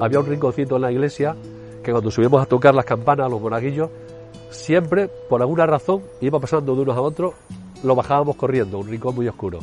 había 0.00 0.20
un 0.20 0.26
rinconcito 0.26 0.76
en 0.76 0.82
la 0.82 0.92
iglesia 0.92 1.36
que 1.82 1.92
cuando 1.92 2.10
subíamos 2.10 2.42
a 2.42 2.46
tocar 2.46 2.74
las 2.74 2.84
campanas, 2.84 3.30
los 3.30 3.40
monaguillos, 3.40 3.90
siempre, 4.50 5.08
por 5.28 5.42
alguna 5.42 5.66
razón, 5.66 6.02
iba 6.20 6.40
pasando 6.40 6.74
de 6.74 6.82
unos 6.82 6.96
a 6.96 7.00
otros, 7.00 7.34
lo 7.82 7.94
bajábamos 7.94 8.36
corriendo, 8.36 8.78
un 8.78 8.88
rincón 8.88 9.14
muy 9.14 9.28
oscuro. 9.28 9.58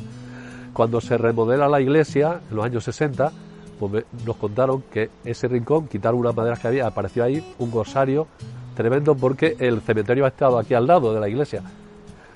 Cuando 0.74 1.02
se 1.02 1.18
remodela 1.18 1.68
la 1.68 1.82
iglesia, 1.82 2.42
en 2.50 2.56
los 2.56 2.66
años 2.66 2.84
60, 2.84 3.32
pues 3.80 4.06
nos 4.26 4.36
contaron 4.38 4.84
que 4.92 5.10
ese 5.26 5.48
rincón, 5.48 5.88
quitaron 5.88 6.20
unas 6.20 6.36
maderas 6.36 6.60
que 6.60 6.68
había, 6.68 6.88
apareció 6.88 7.24
ahí 7.24 7.44
un 7.58 7.72
gosario 7.72 8.28
tremendo 8.76 9.16
porque 9.16 9.56
el 9.60 9.82
cementerio 9.82 10.26
ha 10.26 10.30
estado 10.30 10.60
aquí 10.60 10.74
al 10.74 10.88
lado 10.88 11.14
de 11.14 11.20
la 11.20 11.28
iglesia. 11.28 11.64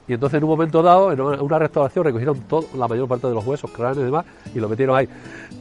Y 0.07 0.13
entonces 0.13 0.37
en 0.37 0.43
un 0.43 0.51
momento 0.51 0.83
dado, 0.83 1.11
en 1.11 1.19
una 1.19 1.57
restauración, 1.57 2.05
recogieron 2.05 2.39
todo, 2.41 2.65
la 2.75 2.87
mayor 2.87 3.07
parte 3.07 3.27
de 3.27 3.33
los 3.33 3.45
huesos, 3.45 3.71
cráneos 3.71 3.99
y 3.99 4.03
demás, 4.03 4.25
y 4.53 4.59
lo 4.59 4.69
metieron 4.69 4.95
ahí. 4.95 5.09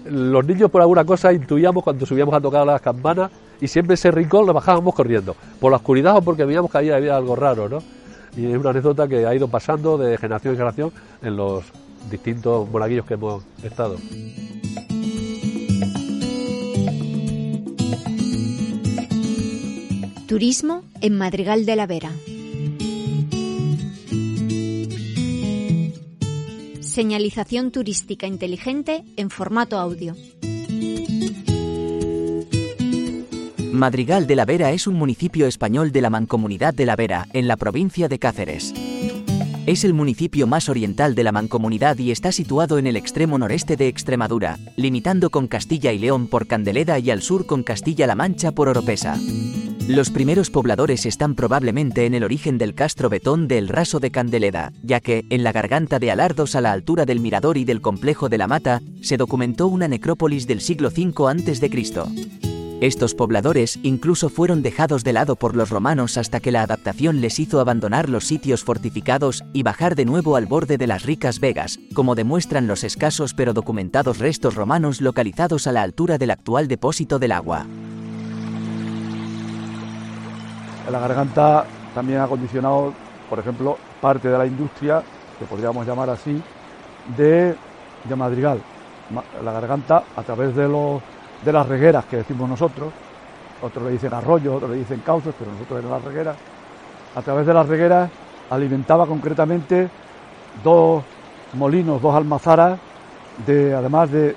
Los 0.04 0.45
niños 0.45 0.70
por 0.70 0.82
alguna 0.82 1.04
cosa 1.04 1.32
intuíamos 1.32 1.82
cuando 1.82 2.05
subíamos 2.05 2.34
a 2.34 2.41
tocar 2.41 2.66
las 2.66 2.80
campanas 2.83 3.30
y 3.60 3.69
siempre 3.69 3.95
ese 3.95 4.10
rincón 4.10 4.46
lo 4.46 4.52
bajábamos 4.52 4.95
corriendo, 4.95 5.34
por 5.60 5.70
la 5.70 5.78
oscuridad 5.78 6.16
o 6.16 6.22
porque 6.22 6.45
veíamos 6.45 6.70
que 6.70 6.78
ahí 6.78 6.91
había 6.91 7.16
algo 7.16 7.36
raro, 7.36 7.69
¿no? 7.69 7.78
Y 8.36 8.46
es 8.46 8.59
una 8.59 8.70
anécdota 8.70 9.09
que 9.09 9.24
ha 9.27 9.34
ido 9.34 9.48
pasando 9.48 9.96
de 9.96 10.19
generación 10.19 10.52
en 10.52 10.58
generación 10.58 10.92
en 11.22 11.36
los 11.36 11.64
distintos 12.11 12.69
monaguillos 12.69 13.06
que 13.06 13.14
hemos 13.14 13.45
estado. 13.62 13.97
Turismo 20.27 20.83
en 21.00 21.16
Madrigal 21.16 21.64
de 21.64 21.77
la 21.77 21.86
Vera. 21.86 22.11
Señalización 26.95 27.73
turística 27.73 28.29
inteligente 28.29 29.03
en 29.16 29.29
formato 29.29 29.80
audio. 29.80 30.15
Madrigal 33.73 34.28
de 34.28 34.36
la 34.36 34.45
Vera 34.45 34.70
es 34.70 34.86
un 34.86 34.95
municipio 34.95 35.48
español 35.48 35.91
de 35.91 36.01
la 36.01 36.11
Mancomunidad 36.11 36.73
de 36.73 36.86
la 36.86 36.95
Vera, 36.95 37.27
en 37.33 37.48
la 37.48 37.56
provincia 37.56 38.06
de 38.06 38.20
Cáceres. 38.20 38.73
Es 39.67 39.83
el 39.83 39.92
municipio 39.92 40.47
más 40.47 40.69
oriental 40.69 41.17
de 41.17 41.25
la 41.25 41.33
mancomunidad 41.33 41.98
y 41.98 42.12
está 42.12 42.31
situado 42.31 42.78
en 42.78 42.86
el 42.86 42.95
extremo 42.95 43.39
noreste 43.39 43.77
de 43.77 43.89
Extremadura, 43.89 44.61
limitando 44.77 45.31
con 45.31 45.48
Castilla 45.48 45.91
y 45.91 45.98
León 45.98 46.29
por 46.29 46.47
Candeleda 46.47 47.01
y 47.01 47.11
al 47.11 47.23
sur 47.23 47.47
con 47.47 47.64
Castilla-La 47.64 48.14
Mancha 48.14 48.53
por 48.53 48.69
Oropesa. 48.69 49.19
Los 49.88 50.08
primeros 50.08 50.48
pobladores 50.48 51.04
están 51.04 51.34
probablemente 51.34 52.06
en 52.06 52.14
el 52.14 52.24
origen 52.24 52.56
del 52.56 52.74
castro 52.74 53.10
betón 53.10 53.48
del 53.48 53.68
Raso 53.68 54.00
de 54.00 54.10
Candeleda, 54.10 54.72
ya 54.82 55.00
que, 55.00 55.27
en 55.28 55.44
la 55.44 55.52
garganta 55.52 55.98
de 55.98 56.10
Alardos 56.10 56.54
a 56.54 56.62
la 56.62 56.72
altura 56.72 57.04
del 57.04 57.20
Mirador 57.20 57.58
y 57.58 57.66
del 57.66 57.82
complejo 57.82 58.30
de 58.30 58.38
la 58.38 58.46
Mata, 58.46 58.80
se 59.02 59.18
documentó 59.18 59.66
una 59.66 59.86
necrópolis 59.86 60.46
del 60.46 60.62
siglo 60.62 60.88
V 60.88 61.12
a.C. 61.28 61.70
Estos 62.80 63.14
pobladores 63.14 63.78
incluso 63.82 64.30
fueron 64.30 64.62
dejados 64.62 65.05
de 65.05 65.12
lado 65.12 65.36
por 65.36 65.55
los 65.55 65.68
romanos 65.68 66.16
hasta 66.16 66.40
que 66.40 66.50
la 66.50 66.62
adaptación 66.62 67.20
les 67.20 67.38
hizo 67.38 67.60
abandonar 67.60 68.08
los 68.08 68.24
sitios 68.24 68.64
fortificados 68.64 69.44
y 69.52 69.64
bajar 69.64 69.96
de 69.96 70.06
nuevo 70.06 70.36
al 70.36 70.46
borde 70.46 70.78
de 70.78 70.86
las 70.86 71.02
ricas 71.02 71.40
vegas, 71.40 71.78
como 71.92 72.14
demuestran 72.14 72.66
los 72.66 72.84
escasos 72.84 73.34
pero 73.34 73.52
documentados 73.52 74.18
restos 74.18 74.55
romanos 74.55 75.02
localizados 75.02 75.66
a 75.66 75.72
la 75.72 75.82
altura 75.82 76.16
del 76.16 76.30
actual 76.30 76.68
depósito 76.68 77.18
del 77.18 77.32
agua. 77.32 77.66
La 80.90 80.98
garganta 80.98 81.64
también 81.94 82.20
ha 82.20 82.27
condicionado, 82.27 82.92
por 83.28 83.38
ejemplo, 83.38 83.77
parte 84.00 84.28
de 84.28 84.38
la 84.38 84.46
industria, 84.46 85.02
que 85.38 85.44
podríamos 85.46 85.86
llamar 85.86 86.10
así, 86.10 86.42
de, 87.16 87.56
de 88.04 88.16
Madrigal. 88.16 88.60
La 89.42 89.52
garganta, 89.52 90.05
a 90.16 90.22
través 90.22 90.55
de 90.55 90.68
los 90.68 91.00
de 91.44 91.52
las 91.52 91.68
regueras 91.68 92.05
que 92.06 92.16
decimos 92.18 92.48
nosotros, 92.48 92.92
otros 93.62 93.84
le 93.84 93.92
dicen 93.92 94.12
arroyos, 94.14 94.55
otros 94.55 94.70
le 94.70 94.78
dicen 94.78 95.00
cauces, 95.05 95.34
pero 95.38 95.52
nosotros 95.52 95.84
en 95.84 95.90
las 95.90 96.02
regueras, 96.02 96.36
a 97.14 97.22
través 97.22 97.46
de 97.46 97.55
las 97.55 97.68
regueras 97.68 98.11
alimentaba 98.50 99.06
concretamente 99.06 99.89
dos 100.62 101.02
molinos, 101.55 102.00
dos 102.00 102.14
almazaras, 102.14 102.78
de, 103.46 103.74
además 103.74 104.11
de, 104.11 104.34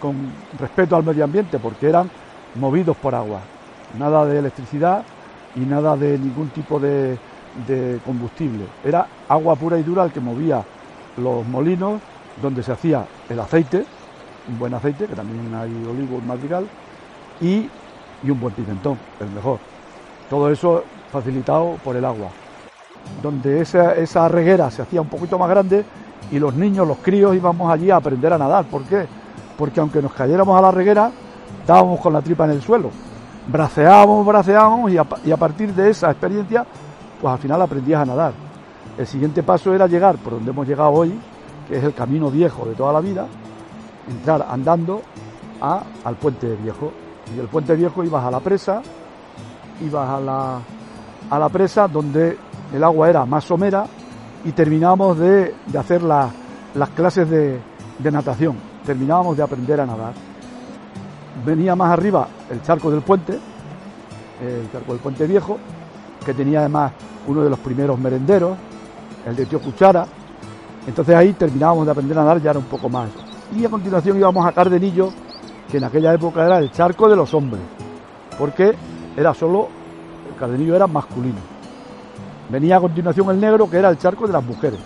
con 0.00 0.32
respeto 0.58 0.96
al 0.96 1.04
medio 1.04 1.24
ambiente, 1.24 1.58
porque 1.58 1.88
eran 1.88 2.10
movidos 2.56 2.96
por 2.96 3.14
agua, 3.14 3.40
nada 3.98 4.24
de 4.24 4.38
electricidad 4.38 5.02
y 5.56 5.60
nada 5.60 5.96
de 5.96 6.18
ningún 6.18 6.48
tipo 6.48 6.78
de, 6.78 7.18
combustible. 8.04 8.64
Era 8.84 9.06
agua 9.28 9.56
pura 9.56 9.78
y 9.78 9.82
dura 9.82 10.04
el 10.04 10.12
que 10.12 10.20
movía 10.20 10.62
los 11.16 11.46
molinos 11.46 12.00
donde 12.40 12.62
se 12.62 12.72
hacía 12.72 13.04
el 13.28 13.40
aceite, 13.40 13.84
un 14.48 14.58
buen 14.58 14.72
aceite, 14.72 15.06
que 15.06 15.14
también 15.14 15.52
hay 15.54 15.70
olivo 15.88 16.18
en 16.18 16.26
madrigal, 16.26 16.66
y, 17.40 17.68
y 18.22 18.30
un 18.30 18.40
buen 18.40 18.54
pimentón, 18.54 18.98
el 19.20 19.30
mejor. 19.30 19.58
Todo 20.28 20.50
eso 20.50 20.84
facilitado 21.12 21.76
por 21.84 21.96
el 21.96 22.04
agua. 22.04 22.28
Donde 23.22 23.60
esa, 23.60 23.94
esa 23.94 24.28
reguera 24.28 24.70
se 24.70 24.82
hacía 24.82 25.00
un 25.00 25.08
poquito 25.08 25.38
más 25.38 25.50
grande 25.50 25.84
y 26.30 26.38
los 26.38 26.54
niños, 26.54 26.86
los 26.86 26.98
críos 26.98 27.34
íbamos 27.34 27.70
allí 27.70 27.90
a 27.90 27.96
aprender 27.96 28.32
a 28.32 28.38
nadar. 28.38 28.64
¿Por 28.66 28.82
qué? 28.84 29.06
Porque 29.58 29.80
aunque 29.80 30.00
nos 30.00 30.12
cayéramos 30.12 30.56
a 30.56 30.62
la 30.62 30.70
reguera, 30.70 31.10
dábamos 31.66 32.00
con 32.00 32.12
la 32.12 32.22
tripa 32.22 32.44
en 32.44 32.52
el 32.52 32.62
suelo. 32.62 32.90
Braceábamos, 33.50 34.24
braceábamos 34.24 34.92
y 34.92 34.96
a, 34.96 35.36
partir 35.36 35.74
de 35.74 35.90
esa 35.90 36.10
experiencia, 36.10 36.64
pues 37.20 37.32
al 37.32 37.38
final 37.40 37.60
aprendías 37.60 38.02
a 38.02 38.04
nadar. 38.04 38.32
El 38.96 39.06
siguiente 39.06 39.42
paso 39.42 39.74
era 39.74 39.88
llegar 39.88 40.16
por 40.18 40.34
donde 40.34 40.52
hemos 40.52 40.68
llegado 40.68 40.90
hoy, 40.90 41.18
que 41.66 41.78
es 41.78 41.82
el 41.82 41.92
camino 41.92 42.30
viejo 42.30 42.64
de 42.64 42.74
toda 42.74 42.92
la 42.92 43.00
vida, 43.00 43.26
entrar 44.08 44.46
andando 44.48 45.02
a, 45.60 45.82
al 46.04 46.14
puente 46.14 46.54
viejo. 46.62 46.92
Y 47.32 47.38
del 47.38 47.48
puente 47.48 47.74
viejo 47.74 48.04
ibas 48.04 48.24
a 48.24 48.30
la 48.30 48.38
presa, 48.38 48.82
ibas 49.80 50.08
a 50.08 50.20
la, 50.20 50.58
a 51.28 51.38
la 51.38 51.48
presa 51.48 51.88
donde 51.88 52.38
el 52.72 52.84
agua 52.84 53.10
era 53.10 53.26
más 53.26 53.44
somera 53.44 53.84
y 54.44 54.52
terminábamos 54.52 55.18
de, 55.18 55.56
de 55.66 55.78
hacer 55.78 56.02
las 56.02 56.30
clases 56.94 57.28
de, 57.28 57.58
de 57.98 58.10
natación, 58.12 58.56
terminábamos 58.86 59.36
de 59.36 59.42
aprender 59.42 59.80
a 59.80 59.86
nadar. 59.86 60.29
Venía 61.44 61.74
más 61.74 61.92
arriba 61.92 62.28
el 62.50 62.62
charco 62.62 62.90
del 62.90 63.02
puente, 63.02 63.38
el 64.42 64.70
charco 64.72 64.92
del 64.92 65.00
puente 65.00 65.26
viejo, 65.26 65.58
que 66.24 66.34
tenía 66.34 66.60
además 66.60 66.92
uno 67.26 67.42
de 67.42 67.50
los 67.50 67.58
primeros 67.58 67.98
merenderos, 67.98 68.56
el 69.26 69.36
de 69.36 69.46
Tío 69.46 69.60
Cuchara. 69.60 70.06
Entonces 70.86 71.14
ahí 71.14 71.32
terminábamos 71.32 71.86
de 71.86 71.92
aprender 71.92 72.18
a 72.18 72.22
nadar, 72.22 72.40
ya 72.42 72.50
era 72.50 72.58
un 72.58 72.66
poco 72.66 72.88
más 72.88 73.08
y 73.56 73.64
a 73.64 73.68
continuación 73.68 74.16
íbamos 74.16 74.46
a 74.46 74.52
Cardenillo, 74.52 75.10
que 75.70 75.78
en 75.78 75.84
aquella 75.84 76.14
época 76.14 76.44
era 76.44 76.58
el 76.58 76.70
charco 76.70 77.08
de 77.08 77.16
los 77.16 77.32
hombres, 77.34 77.62
porque 78.38 78.74
era 79.16 79.34
solo, 79.34 79.68
el 80.28 80.36
Cardenillo 80.38 80.76
era 80.76 80.86
masculino. 80.86 81.38
Venía 82.48 82.76
a 82.76 82.80
continuación 82.80 83.30
el 83.30 83.40
negro, 83.40 83.68
que 83.68 83.78
era 83.78 83.88
el 83.90 83.98
charco 83.98 84.26
de 84.26 84.32
las 84.32 84.44
mujeres. 84.44 84.80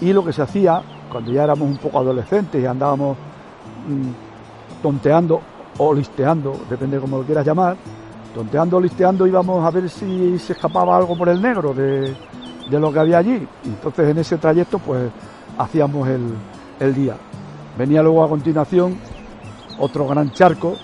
Y 0.00 0.12
lo 0.12 0.24
que 0.24 0.32
se 0.32 0.42
hacía, 0.42 0.82
cuando 1.10 1.32
ya 1.32 1.44
éramos 1.44 1.68
un 1.68 1.76
poco 1.76 1.98
adolescentes 1.98 2.62
y 2.62 2.66
andábamos 2.66 3.16
mm, 3.88 4.31
tonteando 4.82 5.40
o 5.78 5.94
listeando, 5.94 6.60
depende 6.68 6.96
de 6.96 7.00
cómo 7.02 7.18
lo 7.18 7.24
quieras 7.24 7.46
llamar, 7.46 7.76
tonteando 8.34 8.76
o 8.76 8.80
listeando 8.80 9.26
íbamos 9.26 9.64
a 9.64 9.70
ver 9.70 9.88
si 9.88 10.38
se 10.38 10.52
escapaba 10.52 10.96
algo 10.96 11.16
por 11.16 11.28
el 11.28 11.40
negro 11.40 11.72
de, 11.72 12.14
de 12.70 12.80
lo 12.80 12.92
que 12.92 12.98
había 12.98 13.18
allí. 13.18 13.46
Y 13.64 13.68
entonces 13.68 14.08
en 14.08 14.18
ese 14.18 14.38
trayecto 14.38 14.78
pues 14.78 15.10
hacíamos 15.56 16.08
el, 16.08 16.34
el 16.80 16.94
día. 16.94 17.16
Venía 17.78 18.02
luego 18.02 18.24
a 18.24 18.28
continuación 18.28 18.98
otro 19.78 20.06
gran 20.06 20.30
charco 20.32 20.76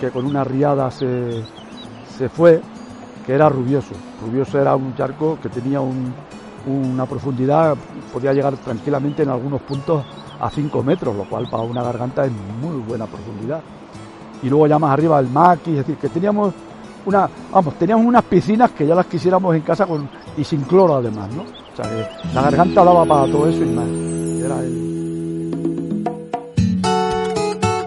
que 0.00 0.10
con 0.10 0.26
una 0.26 0.44
riada 0.44 0.90
se, 0.90 1.42
se 2.18 2.28
fue, 2.28 2.60
que 3.24 3.34
era 3.34 3.48
Rubioso. 3.48 3.94
Rubioso 4.22 4.60
era 4.60 4.76
un 4.76 4.94
charco 4.94 5.38
que 5.42 5.48
tenía 5.48 5.80
una 5.80 7.06
profundidad, 7.06 7.76
podía 8.12 8.32
llegar 8.32 8.56
tranquilamente 8.58 9.22
en 9.22 9.30
algunos 9.30 9.62
puntos 9.62 10.04
a 10.44 10.50
5 10.50 10.82
metros, 10.82 11.16
lo 11.16 11.24
cual 11.24 11.48
para 11.48 11.62
una 11.62 11.82
garganta 11.82 12.26
es 12.26 12.32
muy 12.60 12.76
buena 12.82 13.06
profundidad. 13.06 13.62
Y 14.42 14.50
luego 14.50 14.66
ya 14.66 14.78
más 14.78 14.92
arriba 14.92 15.18
el 15.18 15.28
maqui, 15.28 15.70
es 15.70 15.78
decir, 15.78 15.96
que 15.96 16.10
teníamos 16.10 16.52
una, 17.06 17.26
vamos, 17.50 17.78
teníamos 17.78 18.04
unas 18.04 18.24
piscinas 18.24 18.70
que 18.72 18.86
ya 18.86 18.94
las 18.94 19.06
quisiéramos 19.06 19.56
en 19.56 19.62
casa 19.62 19.86
con, 19.86 20.06
y 20.36 20.44
sin 20.44 20.60
cloro 20.62 20.96
además, 20.96 21.30
¿no? 21.34 21.44
O 21.44 21.76
sea 21.76 21.86
la 22.34 22.42
garganta 22.42 22.84
daba 22.84 23.06
para 23.06 23.32
todo 23.32 23.48
eso 23.48 23.62
y 23.62 23.66
más. 23.66 23.86
El, 23.86 24.84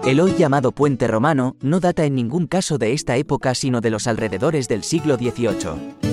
El 0.04 0.20
hoy 0.20 0.34
llamado 0.36 0.72
puente 0.72 1.06
romano 1.06 1.54
no 1.60 1.78
data 1.78 2.04
en 2.06 2.16
ningún 2.16 2.48
caso 2.48 2.76
de 2.76 2.92
esta 2.92 3.16
época 3.16 3.54
sino 3.54 3.80
de 3.80 3.90
los 3.90 4.08
alrededores 4.08 4.66
del 4.66 4.82
siglo 4.82 5.16
XVIII. 5.16 6.07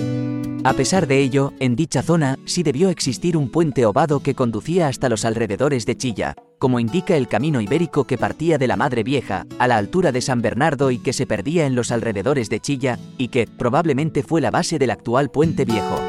A 0.65 0.73
pesar 0.73 1.05
de 1.05 1.19
ello, 1.19 1.53
en 1.59 1.75
dicha 1.75 2.01
zona 2.01 2.39
sí 2.45 2.63
debió 2.63 2.89
existir 2.89 3.37
un 3.37 3.51
puente 3.51 3.85
ovado 3.85 4.23
que 4.23 4.33
conducía 4.33 4.87
hasta 4.87 5.09
los 5.09 5.23
alrededores 5.23 5.85
de 5.85 5.95
Chilla, 5.95 6.33
como 6.57 6.79
indica 6.79 7.15
el 7.15 7.27
camino 7.27 7.61
ibérico 7.61 8.05
que 8.05 8.17
partía 8.17 8.57
de 8.57 8.65
la 8.65 8.75
Madre 8.75 9.03
Vieja, 9.03 9.45
a 9.59 9.67
la 9.67 9.77
altura 9.77 10.11
de 10.11 10.21
San 10.21 10.41
Bernardo 10.41 10.89
y 10.89 10.97
que 10.97 11.13
se 11.13 11.27
perdía 11.27 11.67
en 11.67 11.75
los 11.75 11.91
alrededores 11.91 12.49
de 12.49 12.61
Chilla, 12.61 12.97
y 13.19 13.27
que 13.27 13.45
probablemente 13.45 14.23
fue 14.23 14.41
la 14.41 14.49
base 14.49 14.79
del 14.79 14.89
actual 14.89 15.29
puente 15.29 15.65
viejo. 15.65 15.99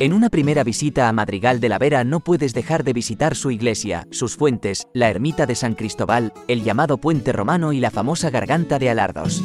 En 0.00 0.14
una 0.14 0.30
primera 0.30 0.64
visita 0.64 1.10
a 1.10 1.12
Madrigal 1.12 1.60
de 1.60 1.68
la 1.68 1.78
Vera 1.78 2.04
no 2.04 2.20
puedes 2.20 2.54
dejar 2.54 2.84
de 2.84 2.94
visitar 2.94 3.36
su 3.36 3.50
iglesia, 3.50 4.08
sus 4.10 4.34
fuentes, 4.34 4.86
la 4.94 5.10
ermita 5.10 5.44
de 5.44 5.56
San 5.56 5.74
Cristóbal, 5.74 6.32
el 6.48 6.64
llamado 6.64 6.96
puente 6.96 7.34
romano 7.34 7.74
y 7.74 7.80
la 7.80 7.90
famosa 7.90 8.30
garganta 8.30 8.78
de 8.78 8.88
Alardos. 8.88 9.44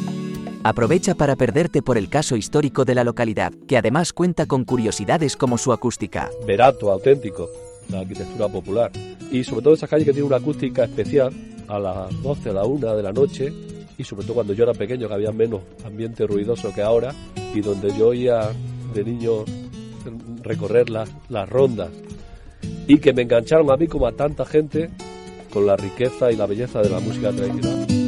Aprovecha 0.62 1.14
para 1.14 1.36
perderte 1.36 1.80
por 1.80 1.96
el 1.96 2.10
caso 2.10 2.36
histórico 2.36 2.84
de 2.84 2.94
la 2.94 3.02
localidad, 3.02 3.50
que 3.66 3.78
además 3.78 4.12
cuenta 4.12 4.44
con 4.44 4.64
curiosidades 4.64 5.34
como 5.34 5.56
su 5.56 5.72
acústica. 5.72 6.28
Verato, 6.46 6.92
auténtico, 6.92 7.48
la 7.88 8.00
arquitectura 8.00 8.46
popular. 8.46 8.92
Y 9.30 9.42
sobre 9.42 9.62
todo 9.62 9.72
esa 9.72 9.88
calle 9.88 10.04
que 10.04 10.12
tiene 10.12 10.26
una 10.26 10.36
acústica 10.36 10.84
especial 10.84 11.32
a 11.66 11.78
las 11.78 12.22
12, 12.22 12.50
a 12.50 12.52
la 12.52 12.64
1 12.64 12.94
de 12.94 13.02
la 13.02 13.10
noche, 13.10 13.50
y 13.96 14.04
sobre 14.04 14.24
todo 14.24 14.34
cuando 14.34 14.52
yo 14.52 14.64
era 14.64 14.74
pequeño, 14.74 15.08
que 15.08 15.14
había 15.14 15.32
menos 15.32 15.62
ambiente 15.82 16.26
ruidoso 16.26 16.74
que 16.74 16.82
ahora, 16.82 17.14
y 17.54 17.62
donde 17.62 17.96
yo 17.96 18.08
oía 18.08 18.50
de 18.92 19.04
niño 19.04 19.46
recorrer 20.42 20.90
las, 20.90 21.10
las 21.30 21.48
rondas, 21.48 21.88
y 22.86 22.98
que 22.98 23.14
me 23.14 23.22
engancharon 23.22 23.70
a 23.70 23.78
mí 23.78 23.86
como 23.86 24.06
a 24.06 24.12
tanta 24.12 24.44
gente 24.44 24.90
con 25.50 25.64
la 25.64 25.76
riqueza 25.76 26.30
y 26.30 26.36
la 26.36 26.44
belleza 26.44 26.82
de 26.82 26.90
la 26.90 27.00
música 27.00 27.30
tradicional. 27.32 27.99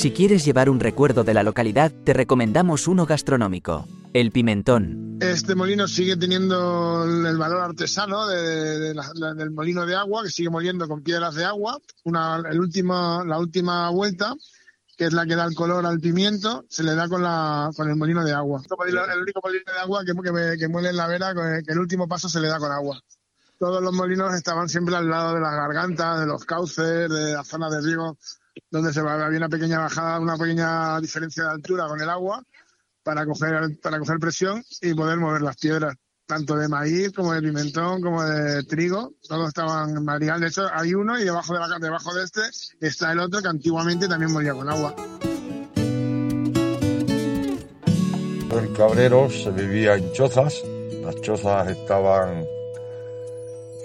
Si 0.00 0.12
quieres 0.12 0.46
llevar 0.46 0.70
un 0.70 0.80
recuerdo 0.80 1.24
de 1.24 1.34
la 1.34 1.42
localidad, 1.42 1.92
te 1.92 2.14
recomendamos 2.14 2.88
uno 2.88 3.04
gastronómico, 3.04 3.86
el 4.14 4.32
pimentón. 4.32 5.18
Este 5.20 5.54
molino 5.54 5.86
sigue 5.86 6.16
teniendo 6.16 7.04
el 7.04 7.36
valor 7.36 7.60
artesano 7.60 8.26
del 8.26 9.50
molino 9.50 9.84
de 9.84 9.94
agua, 9.96 10.22
que 10.22 10.30
sigue 10.30 10.48
moliendo 10.48 10.88
con 10.88 11.02
piedras 11.02 11.34
de 11.34 11.44
agua. 11.44 11.78
Una, 12.04 12.36
el 12.36 12.58
la 13.28 13.38
última 13.38 13.90
vuelta, 13.90 14.34
que 14.96 15.04
es 15.04 15.12
la 15.12 15.26
que 15.26 15.36
da 15.36 15.44
el 15.44 15.54
color 15.54 15.84
al 15.84 16.00
pimiento, 16.00 16.64
se 16.70 16.82
le 16.82 16.94
da 16.94 17.06
con, 17.06 17.20
el 17.86 17.96
molino 17.96 18.24
de 18.24 18.32
agua. 18.32 18.62
El 18.86 19.20
único 19.20 19.40
molino 19.44 19.70
de 19.70 19.80
agua 19.80 20.02
que, 20.06 20.14
que, 20.14 20.58
que 20.60 20.68
muele 20.68 20.88
en 20.88 20.96
la 20.96 21.08
vera, 21.08 21.34
que 21.34 21.72
el 21.72 21.78
último 21.78 22.08
paso 22.08 22.26
se 22.26 22.40
le 22.40 22.48
da 22.48 22.58
con 22.58 22.72
agua. 22.72 22.98
Todos 23.58 23.82
los 23.82 23.92
molinos 23.92 24.32
estaban 24.32 24.70
siempre 24.70 24.96
al 24.96 25.10
lado 25.10 25.34
de 25.34 25.40
las 25.40 25.52
gargantas, 25.52 26.20
de 26.20 26.26
los 26.26 26.46
cauces, 26.46 27.10
de 27.10 27.34
la 27.34 27.44
zona 27.44 27.68
de 27.68 27.82
riego, 27.82 28.16
donde 28.70 28.92
se 28.92 29.00
va- 29.02 29.24
había 29.26 29.38
una 29.38 29.48
pequeña 29.48 29.78
bajada, 29.80 30.20
una 30.20 30.36
pequeña 30.36 31.00
diferencia 31.00 31.44
de 31.44 31.50
altura 31.50 31.86
con 31.88 32.00
el 32.00 32.08
agua 32.10 32.42
para 33.02 33.24
coger, 33.26 33.78
para 33.82 33.98
coger 33.98 34.18
presión 34.18 34.62
y 34.82 34.94
poder 34.94 35.18
mover 35.18 35.42
las 35.42 35.56
piedras, 35.56 35.94
tanto 36.26 36.56
de 36.56 36.68
maíz 36.68 37.12
como 37.12 37.32
de 37.32 37.40
pimentón, 37.42 38.00
como 38.02 38.22
de 38.22 38.62
trigo, 38.64 39.14
todos 39.28 39.48
estaban 39.48 39.96
en 39.96 40.04
Madrigal. 40.04 40.40
De 40.40 40.48
hecho, 40.48 40.68
hay 40.72 40.94
uno 40.94 41.18
y 41.18 41.24
debajo 41.24 41.54
de, 41.54 41.60
la, 41.60 41.78
debajo 41.78 42.14
de 42.14 42.24
este 42.24 42.42
está 42.80 43.12
el 43.12 43.20
otro 43.20 43.40
que 43.42 43.48
antiguamente 43.48 44.06
también 44.08 44.32
molía 44.32 44.52
con 44.54 44.68
agua. 44.68 44.94
El 48.52 48.72
Cabrero 48.76 49.30
se 49.30 49.50
vivía 49.50 49.94
en 49.94 50.12
chozas. 50.12 50.62
Las 51.04 51.14
chozas 51.22 51.68
estaban. 51.68 52.44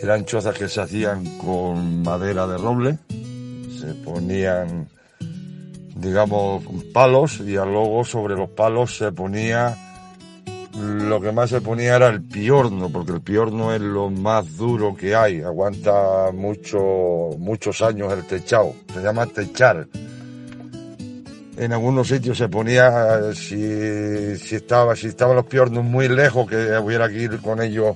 eran 0.02 0.26
chozas 0.26 0.58
que 0.58 0.68
se 0.68 0.82
hacían 0.82 1.38
con 1.38 2.04
madera 2.04 2.46
de 2.48 2.58
roble. 2.58 3.00
Se 3.86 3.94
ponían, 3.94 4.88
digamos, 5.96 6.64
palos 6.92 7.40
y 7.40 7.54
luego 7.54 8.04
sobre 8.04 8.36
los 8.36 8.50
palos 8.50 8.98
se 8.98 9.12
ponía. 9.12 9.78
Lo 10.80 11.22
que 11.22 11.32
más 11.32 11.52
se 11.52 11.62
ponía 11.62 11.96
era 11.96 12.08
el 12.08 12.24
piorno, 12.24 12.90
porque 12.90 13.12
el 13.12 13.22
piorno 13.22 13.74
es 13.76 13.82
lo 13.82 14.10
más 14.10 14.58
duro 14.58 14.96
que 14.96 15.14
hay. 15.14 15.42
Aguanta 15.42 16.32
mucho, 16.34 16.80
muchos 17.38 17.84
años 17.84 18.12
el 18.12 18.26
techado. 18.26 18.74
Se 18.92 19.04
llama 19.04 19.28
techar. 19.28 19.88
En 21.58 21.72
algunos 21.72 22.08
sitios 22.08 22.40
se 22.40 22.50
ponía, 22.50 23.34
si, 23.36 24.36
si, 24.38 24.56
estaba, 24.56 24.96
si 24.96 25.08
estaban 25.08 25.36
los 25.36 25.46
piornos 25.46 25.84
muy 25.84 26.10
lejos, 26.10 26.50
que 26.50 26.76
hubiera 26.80 27.08
que 27.08 27.22
ir 27.22 27.40
con 27.40 27.62
ellos, 27.62 27.96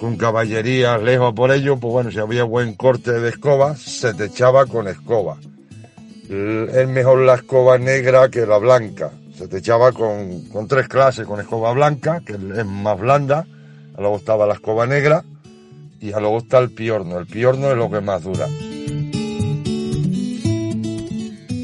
con 0.00 0.16
caballería 0.16 0.98
lejos 0.98 1.34
por 1.34 1.50
ellos, 1.50 1.78
pues 1.80 1.92
bueno, 1.92 2.10
si 2.10 2.18
había 2.18 2.44
buen 2.44 2.74
corte 2.74 3.12
de 3.12 3.30
escoba, 3.30 3.76
se 3.76 4.14
te 4.14 4.26
echaba 4.26 4.66
con 4.66 4.88
escoba. 4.88 5.36
Es 6.28 6.88
mejor 6.88 7.20
la 7.20 7.36
escoba 7.36 7.78
negra 7.78 8.28
que 8.28 8.46
la 8.46 8.58
blanca. 8.58 9.10
Se 9.34 9.48
te 9.48 9.58
echaba 9.58 9.92
con, 9.92 10.42
con 10.48 10.68
tres 10.68 10.88
clases, 10.88 11.26
con 11.26 11.40
escoba 11.40 11.72
blanca, 11.72 12.20
que 12.24 12.34
es 12.34 12.66
más 12.66 12.98
blanda, 12.98 13.46
luego 13.96 14.16
estaba 14.16 14.46
la 14.46 14.54
escoba 14.54 14.86
negra 14.86 15.24
y 16.00 16.10
luego 16.10 16.38
está 16.38 16.58
el 16.58 16.70
piorno. 16.70 17.18
El 17.18 17.26
piorno 17.26 17.70
es 17.70 17.76
lo 17.76 17.90
que 17.90 18.00
más 18.00 18.22
dura. 18.22 18.46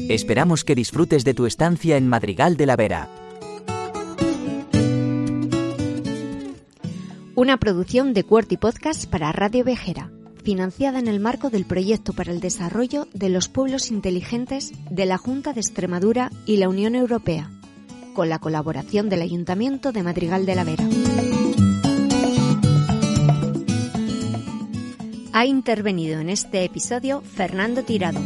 Esperamos 0.09 0.63
que 0.63 0.75
disfrutes 0.75 1.25
de 1.25 1.33
tu 1.33 1.45
estancia 1.45 1.97
en 1.97 2.07
Madrigal 2.07 2.57
de 2.57 2.65
la 2.65 2.75
Vera. 2.75 3.24
Una 7.37 7.57
producción 7.57 8.13
de 8.13 8.23
Cuerty 8.23 8.55
Podcast 8.55 9.09
para 9.09 9.29
Radio 9.33 9.65
Vejera, 9.65 10.09
financiada 10.45 10.99
en 10.99 11.09
el 11.09 11.19
marco 11.19 11.49
del 11.49 11.65
Proyecto 11.65 12.13
para 12.13 12.31
el 12.31 12.39
Desarrollo 12.39 13.09
de 13.13 13.27
los 13.27 13.49
Pueblos 13.49 13.91
Inteligentes 13.91 14.71
de 14.89 15.05
la 15.05 15.17
Junta 15.17 15.51
de 15.51 15.59
Extremadura 15.59 16.31
y 16.45 16.55
la 16.55 16.69
Unión 16.69 16.95
Europea, 16.95 17.51
con 18.13 18.29
la 18.29 18.39
colaboración 18.39 19.09
del 19.09 19.21
Ayuntamiento 19.21 19.91
de 19.91 20.03
Madrigal 20.03 20.45
de 20.45 20.55
la 20.55 20.63
Vera. 20.63 20.87
Ha 25.33 25.45
intervenido 25.45 26.21
en 26.21 26.29
este 26.29 26.63
episodio 26.63 27.21
Fernando 27.21 27.83
Tirado. 27.83 28.21